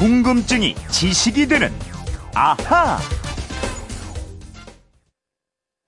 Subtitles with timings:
[0.00, 1.68] 궁금증이 지식이 되는
[2.34, 2.98] 아하.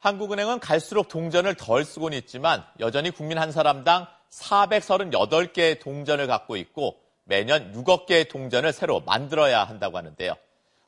[0.00, 7.72] 한국은행은 갈수록 동전을 덜 쓰곤 있지만 여전히 국민 한 사람당 438개의 동전을 갖고 있고 매년
[7.72, 10.34] 6억 개의 동전을 새로 만들어야 한다고 하는데요.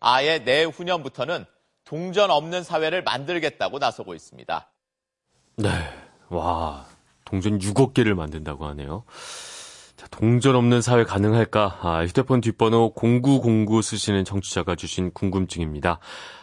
[0.00, 1.46] 아예 내후년부터는
[1.86, 4.68] 동전 없는 사회를 만들겠다고 나서고 있습니다.
[5.57, 5.71] 네.
[6.29, 6.85] 와,
[7.25, 9.04] 동전 6억 개를 만든다고 하네요.
[10.05, 11.79] 자, 동전 없는 사회 가능할까?
[11.81, 15.99] 아, 휴대폰 뒷번호 0909 쓰시는 청취자가 주신 궁금증입니다.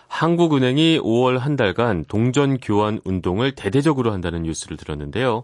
[0.07, 5.43] 한국은행이 5월 한 달간 동전 교환 운동을 대대적으로 한다는 뉴스를 들었는데요.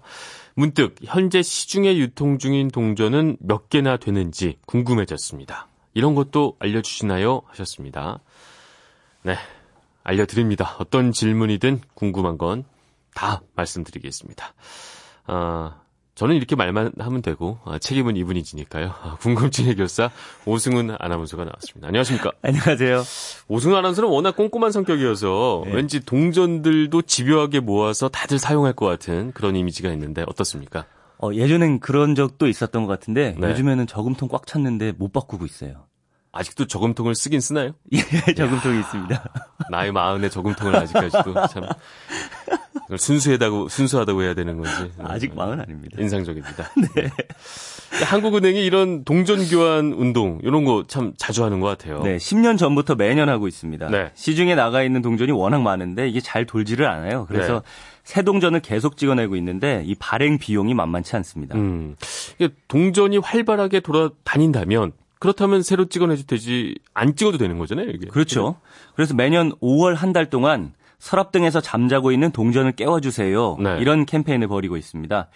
[0.55, 5.67] 문득 현재 시중에 유통 중인 동전은 몇 개나 되는지 궁금해졌습니다.
[5.93, 7.43] 이런 것도 알려주시나요?
[7.45, 8.19] 하셨습니다.
[9.21, 9.35] 네,
[10.03, 10.75] 알려드립니다.
[10.79, 12.65] 어떤 질문이든 궁금한 건
[13.17, 14.53] 다 말씀드리겠습니다.
[15.25, 15.81] 아,
[16.17, 18.87] 저는 이렇게 말만 하면 되고 아, 책임은 이분이 지니까요.
[19.03, 20.09] 아, 궁금증 해결사
[20.45, 21.89] 오승훈 아나운서가 나왔습니다.
[21.89, 22.31] 안녕하십니까?
[22.41, 23.03] 안녕하세요.
[23.47, 25.73] 오승훈 아나운서는 워낙 꼼꼼한 성격이어서 네.
[25.75, 30.85] 왠지 동전들도 집요하게 모아서 다들 사용할 것 같은 그런 이미지가 있는데 어떻습니까?
[31.19, 33.51] 어, 예전엔 그런 적도 있었던 것 같은데 네.
[33.51, 35.85] 요즘에는 저금통 꽉 찼는데 못 바꾸고 있어요.
[36.31, 37.73] 아직도 저금통을 쓰긴 쓰나요?
[37.93, 39.23] 예, 저금통이 있습니다.
[39.69, 41.63] 나이 마흔에 저금통을 아직까지도 참
[42.87, 44.71] 그걸 순수하다고 순수하다고 해야 되는 건지
[45.03, 45.97] 아직 마흔 아닙니다.
[46.01, 46.69] 인상적입니다.
[46.95, 47.09] 네.
[48.05, 52.01] 한국은행이 이런 동전 교환 운동 이런 거 참 자주 하는 것 같아요.
[52.03, 53.89] 네, 10년 전부터 매년 하고 있습니다.
[53.89, 54.11] 네.
[54.15, 57.25] 시중에 나가 있는 동전이 워낙 많은데 이게 잘 돌지를 않아요.
[57.27, 57.59] 그래서 네.
[58.03, 61.55] 새 동전을 계속 찍어내고 있는데 이 발행 비용이 만만치 않습니다.
[61.57, 61.95] 음,
[62.39, 67.89] 이게 동전이 활발하게 돌아다닌다면 그렇다면 새로 찍어내도 되지 안 찍어도 되는 거잖아요.
[67.89, 68.55] 이게 그렇죠.
[68.95, 73.57] 그래서 매년 5월 한 달 동안 서랍 등에서 잠자고 있는 동전을 깨워주세요.
[73.59, 73.77] 네.
[73.79, 75.27] 이런 캠페인을 벌이고 있습니다.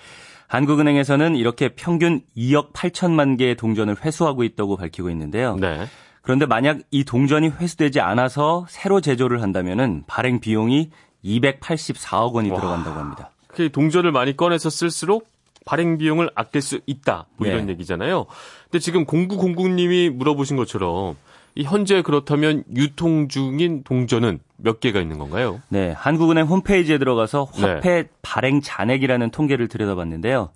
[0.48, 5.56] 한국은행에서는 이렇게 평균 2억 8천만 개의 동전을 회수하고 있다고 밝히고 있는데요.
[5.56, 5.86] 네.
[6.22, 10.91] 그런데 만약 이 동전이 회수되지 않아서 새로 제조를 한다면은 발행 비용이
[11.24, 12.59] 284억 원이 와.
[12.59, 13.31] 들어간다고 합니다.
[13.47, 15.30] 그 동전을 많이 꺼내서 쓸수록
[15.66, 17.28] 발행 비용을 아낄 수 있다.
[17.38, 17.74] 뭐 이런 네.
[17.74, 18.25] 얘기잖아요.
[18.64, 21.16] 근데 지금 0909님이 물어보신 것처럼 이
[21.57, 25.62] 현재 그렇다면 유통 중인 동전은 몇 개가 있는 건가요?
[25.69, 27.62] 네, 한국은행 홈페이지에 들어가서 네.
[27.62, 30.50] 화폐 발행 잔액이라는 통계를 들여다봤는데요.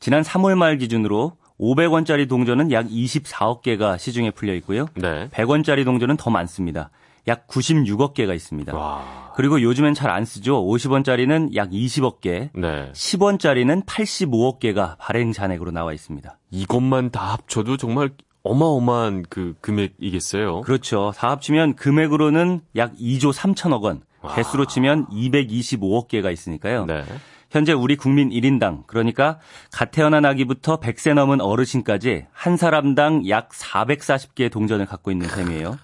[0.00, 4.86] 지난 3월 말 기준으로 500원짜리 동전은 약 24억 개가 시중에 풀려 있고요.
[4.94, 5.28] 네.
[5.30, 6.90] 100원짜리 동전은 더 많습니다.
[7.26, 8.74] 약 96억 개가 있습니다.
[8.74, 9.32] 와.
[9.36, 10.64] 그리고 요즘엔 잘 안 쓰죠.
[10.64, 12.90] 50원짜리는 약 20억 개, 네.
[12.92, 16.38] 10원짜리는 85억 개가 발행 잔액으로 나와 있습니다.
[16.50, 18.10] 이것만 다 합쳐도 정말
[18.48, 20.62] 어마어마한 그 금액이겠어요.
[20.62, 21.12] 그렇죠.
[21.16, 24.34] 다 합치면 금액으로는 약 2조 3천억 원, 와.
[24.34, 26.86] 개수로 치면 225억 개가 있으니까요.
[26.86, 27.04] 네.
[27.50, 29.38] 현재 우리 국민 1인당 그러니까
[29.72, 35.78] 갓 태어난 아기부터 100세 넘은 어르신까지 한 사람당 약 440개의 동전을 갖고 있는 셈이에요.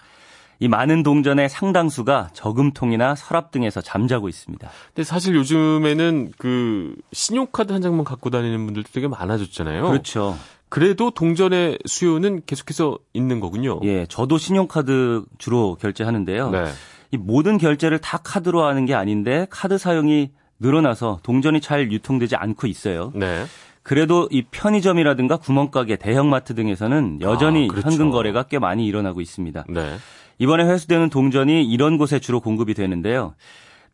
[0.59, 4.69] 이 많은 동전의 상당수가 저금통이나 서랍 등에서 잠자고 있습니다.
[4.87, 9.87] 근데 사실 요즘에는 그 신용카드 한 장만 갖고 다니는 분들도 되게 많아졌잖아요.
[9.87, 10.37] 그렇죠.
[10.75, 13.79] 그래도 동전의 수요는 계속해서 있는 거군요.
[13.85, 16.49] 예, 저도 신용카드 주로 결제하는데요.
[16.49, 16.65] 네.
[17.11, 22.67] 이 모든 결제를 다 카드로 하는 게 아닌데 카드 사용이 늘어나서 동전이 잘 유통되지 않고
[22.67, 23.13] 있어요.
[23.15, 23.45] 네.
[23.83, 27.89] 그래도 이 편의점이라든가 구멍가게, 대형마트 등에서는 여전히 아, 그렇죠.
[27.89, 29.63] 현금 거래가 꽤 많이 일어나고 있습니다.
[29.69, 29.95] 네.
[30.39, 33.33] 이번에 회수되는 동전이 이런 곳에 주로 공급이 되는데요.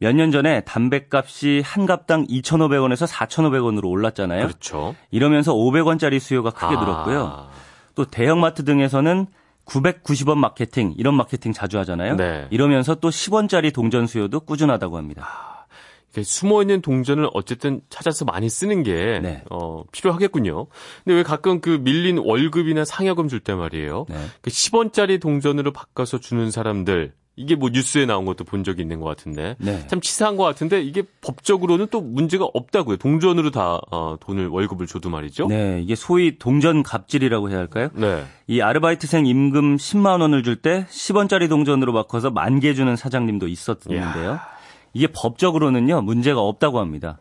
[0.01, 4.47] 몇 년 전에 담배값이 한 갑당 2,500원에서 4,500원으로 올랐잖아요.
[4.47, 4.95] 그렇죠.
[5.11, 6.79] 이러면서 500원짜리 수요가 크게 아.
[6.79, 7.47] 늘었고요.
[7.93, 9.27] 또 대형마트 등에서는
[9.65, 12.15] 990원 마케팅 이런 마케팅 자주 하잖아요.
[12.15, 12.47] 네.
[12.49, 15.67] 이러면서 또 10원짜리 동전 수요도 꾸준하다고 합니다.
[16.13, 19.43] 이렇게 숨어 있는 동전을 어쨌든 찾아서 많이 쓰는 게 네.
[19.51, 20.65] 어, 필요하겠군요.
[21.05, 24.07] 근데 왜 가끔 그 밀린 월급이나 상여금 줄 때 말이에요.
[24.09, 24.15] 네.
[24.41, 29.05] 그 10원짜리 동전으로 바꿔서 주는 사람들 이게 뭐 뉴스에 나온 것도 본 적이 있는 것
[29.07, 29.85] 같은데 네.
[29.87, 32.97] 참 치사한 것 같은데 이게 법적으로는 또 문제가 없다고요.
[32.97, 35.47] 동전으로 다 어, 돈을 월급을 줘도 말이죠.
[35.47, 37.89] 네, 이게 소위 동전 갑질이라고 해야 할까요?
[37.93, 38.23] 네.
[38.47, 44.39] 이 아르바이트생 임금 10만 원을 줄 때 10원짜리 동전으로 바꿔서 만 개 주는 사장님도 있었는데요.
[44.93, 47.17] 이게 법적으로는요 문제가 없다고 합니다.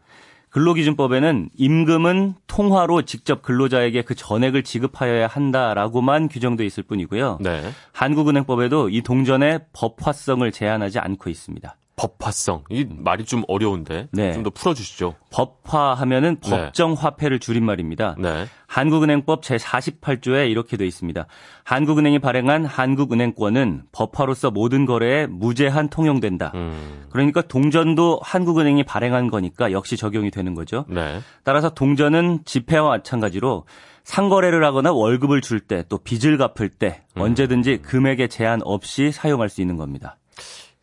[0.50, 7.38] 근로기준법에는 임금은 통화로 직접 근로자에게 그 전액을 지급하여야 한다라고만 규정돼 있을 뿐이고요.
[7.40, 7.70] 네.
[7.92, 11.76] 한국은행법에도 이 동전의 법화성을 제한하지 않고 있습니다.
[12.00, 12.64] 법화성.
[12.70, 14.32] 이 말이 좀 어려운데 네.
[14.32, 15.16] 좀더 풀어주시죠.
[15.30, 16.50] 법화하면은 네.
[16.50, 18.16] 법정 화폐를 줄인 말입니다.
[18.18, 18.46] 네.
[18.66, 21.26] 한국은행법 제 48조에 이렇게 돼 있습니다.
[21.64, 26.52] 한국은행이 발행한 한국은행권은 법화로서 모든 거래에 무제한 통용된다.
[26.54, 27.04] 음.
[27.10, 30.86] 그러니까 동전도 한국은행이 발행한 거니까 역시 적용이 되는 거죠.
[30.88, 31.20] 네.
[31.44, 33.66] 따라서 동전은 지폐와 마찬가지로
[34.04, 37.22] 상거래를 하거나 월급을 줄 때 또 빚을 갚을 때 음.
[37.22, 40.16] 언제든지 금액에 제한 없이 사용할 수 있는 겁니다.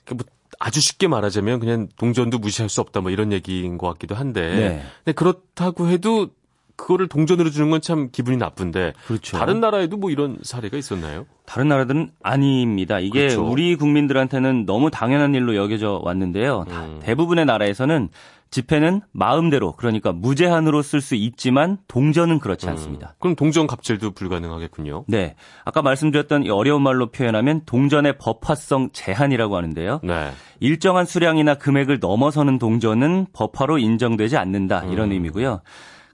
[0.06, 0.20] 그뭐
[0.60, 4.42] 아주 쉽게 말하자면 그냥 동전도 무시할 수 없다 뭐 이런 얘기인 것 같기도 한데.
[4.56, 4.84] 네.
[5.04, 6.30] 근데 그렇다고 해도
[6.76, 8.94] 그거를 동전으로 주는 건 참 기분이 나쁜데.
[9.08, 9.38] 그렇죠.
[9.38, 11.26] 다른 나라에도 뭐 이런 사례가 있었나요?
[11.46, 13.00] 다른 나라들은 아닙니다.
[13.00, 13.46] 이게 그렇죠.
[13.48, 16.66] 우리 국민들한테는 너무 당연한 일로 여겨져 왔는데요.
[16.70, 17.00] 다- 음.
[17.02, 18.10] 대부분의 나라에서는
[18.50, 23.16] 지폐는 마음대로 그러니까 무제한으로 쓸 수 있지만 동전은 그렇지 않습니다.
[23.20, 25.06] 그럼 동전 갑질도 불가능하겠군요.
[25.08, 25.36] 네.
[25.66, 30.02] 아까 말씀드렸던 이 어려운 말로 표현하면 동전의 법화성 제한이라고 하는데요.
[30.04, 30.32] 네.
[30.60, 34.84] 일정한 수량이나 금액을 넘어서는 동전은 법화로 인정되지 않는다.
[34.84, 34.92] 음.
[34.92, 35.62] 이런 의미고요.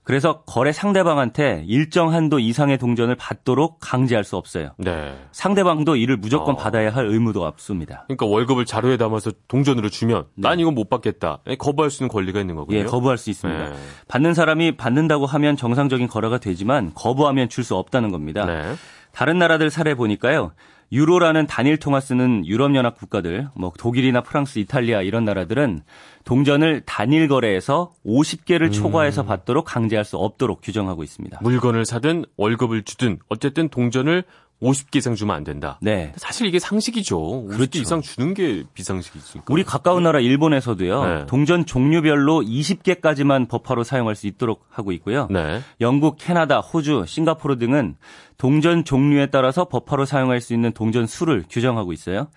[0.04, 4.72] 그래서 거래 상대방한테 일정 한도 이상의 동전을 받도록 강제할 수 없어요.
[4.78, 5.16] 네.
[5.32, 6.58] 상대방도 이를 무조건 어.
[6.58, 8.04] 받아야 할 의무도 없습니다.
[8.08, 11.40] 그러니까 월급을 자료에 담아서 동전으로 주면 난 이건 못 받겠다.
[11.48, 12.80] 예, 거부할 수 있는 권리가 있는 거군요.
[12.80, 13.70] 예, 거부할 수 있습니다.
[13.70, 13.76] 네.
[14.08, 18.46] 받는 사람이 받는다고 하면 정상적인 거래가 되지만 거부하면 줄 수 없다는 겁니다.
[18.46, 18.76] 네.
[19.14, 20.52] 다른 나라들 사례 보니까요.
[20.92, 25.82] 유로라는 단일 통화 쓰는 유럽연합 국가들, 뭐 독일이나 프랑스, 이탈리아 이런 나라들은
[26.24, 31.40] 동전을 단일 거래에서 50개를 초과해서 받도록 강제할 수 없도록 규정하고 있습니다.
[31.42, 34.24] 물건을 사든 월급을 주든 어쨌든 동전을
[34.62, 35.78] 50개 이상 주면 안 된다.
[35.82, 36.14] 네.
[36.16, 37.18] 사실 이게 상식이죠.
[37.18, 37.80] 50개 그렇죠.
[37.80, 39.46] 이상 주는 게 비상식이니까.
[39.50, 41.06] 우리 가까운 나라 일본에서도요.
[41.06, 41.26] 네.
[41.26, 45.28] 동전 종류별로 20개까지만 법화로 사용할 수 있도록 하고 있고요.
[45.30, 45.62] 네.
[45.82, 47.96] 영국, 캐나다, 호주, 싱가포르 등은
[48.38, 52.28] 동전 종류에 따라서 법화로 사용할 수 있는 동전 수를 규정하고 있어요.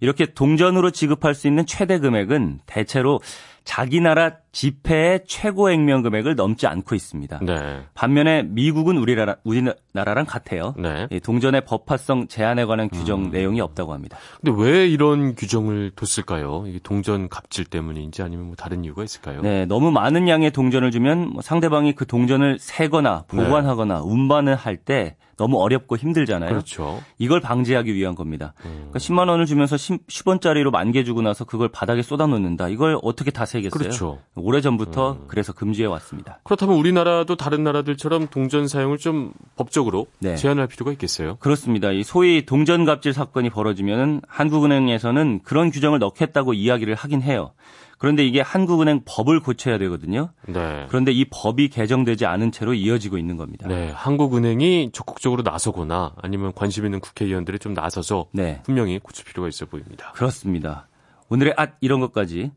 [0.00, 3.20] 이렇게 동전으로 지급할 수 있는 최대 금액은 대체로
[3.64, 7.40] 자기 나라 지폐의 최고 액면 금액을 넘지 않고 있습니다.
[7.42, 7.82] 네.
[7.94, 10.74] 반면에 미국은 우리나라, 우리나라랑 같아요.
[10.78, 11.08] 네.
[11.10, 14.16] 이 동전의 법화성 제한에 관한 규정 내용이 없다고 합니다.
[14.40, 16.64] 근데 왜 이런 규정을 뒀을까요?
[16.68, 19.40] 이게 동전 갑질 때문인지 아니면 뭐 다른 이유가 있을까요?
[19.40, 25.16] 네, 너무 많은 양의 동전을 주면 뭐 상대방이 그 동전을 세거나 보관하거나 운반을 할 때
[25.36, 26.50] 너무 어렵고 힘들잖아요.
[26.50, 27.00] 그렇죠.
[27.18, 28.52] 이걸 방지하기 위한 겁니다.
[28.66, 28.88] 음.
[28.90, 32.68] 그러니까 10만 원을 주면서 10, 원짜리로 만 개 주고 나서 그걸 바닥에 쏟아놓는다.
[32.68, 33.78] 이걸 어떻게 다 세겠어요?
[33.78, 34.18] 그렇죠.
[34.34, 36.40] 오래 전부터 그래서 금지해 왔습니다.
[36.44, 40.36] 그렇다면 우리나라도 다른 나라들처럼 동전 사용을 좀 법적으로 네.
[40.36, 41.36] 제한할 필요가 있겠어요?
[41.36, 41.92] 그렇습니다.
[41.92, 47.52] 이 소위 동전 갑질 사건이 벌어지면은 한국은행에서는 그런 규정을 넣겠다고 이야기를 하긴 해요.
[47.98, 50.30] 그런데 이게 한국은행 법을 고쳐야 되거든요.
[50.46, 50.86] 네.
[50.88, 53.68] 그런데 이 법이 개정되지 않은 채로 이어지고 있는 겁니다.
[53.68, 58.60] 네, 한국은행이 적극적으로 나서거나 아니면 관심 있는 국회의원들이 좀 나서서 네.
[58.64, 60.12] 분명히 고칠 필요가 있어 보입니다.
[60.12, 60.88] 그렇습니다.
[61.30, 62.50] 오늘의 앗 이런 것까지.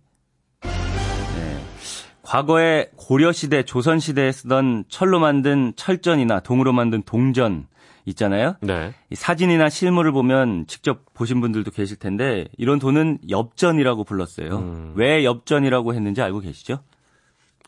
[2.27, 2.31] 네.
[2.31, 7.68] 과거에 고려 시대, 조선 시대에 쓰던 철로 만든 철전이나 동으로 만든 동전
[8.06, 8.56] 있잖아요.
[8.62, 8.94] 네.
[9.09, 14.57] 이 사진이나 실물을 보면 직접 보신 분들도 계실 텐데 이런 돈은 엽전이라고 불렀어요.
[14.57, 14.94] 음.
[14.95, 16.79] 왜 엽전이라고 했는지 알고 계시죠?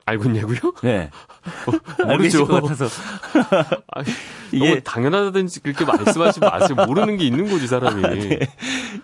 [0.09, 0.73] 알고 있냐고요?
[0.83, 1.09] 네.
[2.19, 2.85] 계실 것 같아서.
[3.91, 4.07] 아니,
[4.51, 6.75] 이게- 당연하다든지 그렇게 말씀하시 마세요.
[6.87, 8.01] 모르는 게 있는 거지 사람이.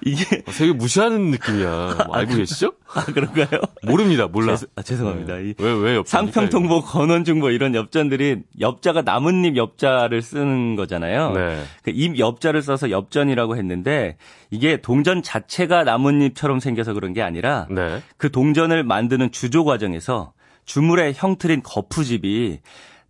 [0.04, 2.06] 이게 어, 되게 무시하는 느낌이야.
[2.08, 2.74] 뭐 알고 계시죠?
[2.94, 3.62] 아, 그런가요?
[3.84, 4.28] 모릅니다.
[4.28, 4.54] 몰라.
[4.56, 5.38] 죄송, 아, 죄송합니다.
[5.38, 11.32] 이 왜왜 옆 상평통보, 건원중보 이런 엽전들이 엽자가 나뭇잎 엽자를 쓰는 거잖아요.
[11.32, 11.64] 네.
[11.84, 14.18] 그잎 엽자를 써서 엽전이라고 했는데
[14.52, 18.02] 이게 동전 자체가 나뭇잎처럼 생겨서 그런 게 아니라 네.
[18.18, 20.34] 그 동전을 만드는 주조 과정에서
[20.66, 22.60] 주물의 형틀인 거푸집이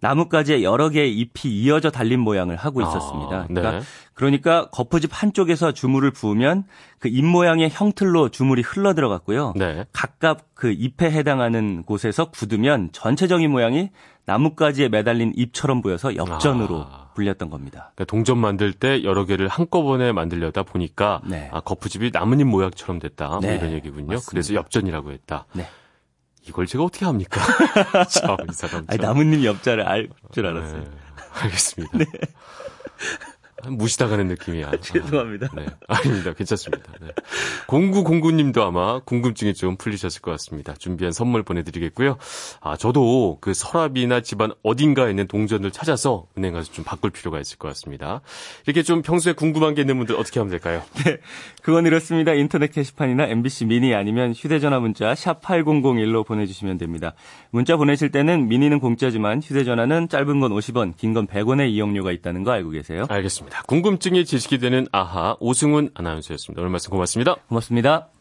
[0.02, 3.36] 나뭇가지에 여러 개의 잎이 이어져 달린 모양을 하고 있었습니다.
[3.36, 3.79] 아, 그러니까, 네.
[4.13, 6.65] 그러니까 거푸집 한쪽에서 주물을 부으면
[7.00, 9.53] 그 잎 모양의 형틀로 주물이 흘러 들어갔고요.
[9.56, 9.86] 네.
[9.94, 13.89] 각각 그 잎에 해당하는 곳에서 굳으면 전체적인 모양이
[14.25, 17.10] 나뭇가지에 매달린 잎처럼 보여서 엽전으로 아.
[17.15, 17.91] 불렸던 겁니다.
[17.96, 21.50] 그러니까 동전 만들 때 여러 개를 한꺼번에 만들려다 보니까 네.
[21.51, 23.29] 아, 거푸집이 나뭇잎 모양처럼 됐다.
[23.29, 24.08] 뭐 네, 이런 얘기군요.
[24.08, 24.29] 맞습니다.
[24.29, 25.46] 그래서 엽전이라고 했다.
[26.46, 26.50] 네.
[26.50, 27.42] 이걸 제가 어떻게 합니까?
[28.10, 28.86] 참, 이 사람.
[28.88, 29.08] 아니, 참.
[29.08, 30.82] 나뭇잎 엽자를 알 줄 알았어요.
[30.84, 30.88] 네,
[31.42, 31.98] 알겠습니다.
[33.69, 34.72] 무시당하는 느낌이야.
[34.81, 35.50] 죄송합니다.
[35.55, 35.65] 네.
[35.88, 36.34] 아닙니다.
[36.34, 36.91] 괜찮습니다.
[37.01, 37.07] 네.
[37.67, 40.74] 0909님도 아마 궁금증이 좀 풀리셨을 것 같습니다.
[40.75, 42.17] 준비한 선물 보내드리겠고요.
[42.62, 47.57] 아, 저도 그 서랍이나 집안 어딘가에 있는 동전을 찾아서 은행 가서 좀 바꿀 필요가 있을
[47.57, 48.22] 것 같습니다.
[48.65, 50.84] 이렇게 좀 평소에 궁금한 게 있는 분들 어떻게 하면 될까요?
[51.63, 52.34] 그건 이렇습니다.
[52.34, 57.13] 인터넷 게시판이나 MBC 미니 아니면 휴대전화 문자 샵 8001로 보내주시면 됩니다.
[57.50, 62.51] 문자 보내실 때는 미니는 공짜지만 휴대전화는 짧은 건 50원, 긴 건 100원의 이용료가 있다는 거
[62.51, 63.05] 알고 계세요?
[63.07, 63.54] 알겠습니다.
[63.67, 66.62] 궁금증이 지식이 되는 아하 오승훈 아나운서였습니다.
[66.62, 67.35] 오늘 말씀 고맙습니다.
[67.47, 68.14] 고맙습니다.